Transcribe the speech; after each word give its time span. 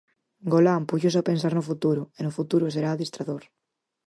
Golán 0.53 0.81
púxose 0.89 1.17
a 1.19 1.27
pensar 1.29 1.53
no 1.55 1.67
futuro, 1.69 2.01
e 2.17 2.19
no 2.25 2.31
futuro 2.37 2.65
será 2.75 2.89
adestrador. 2.91 3.43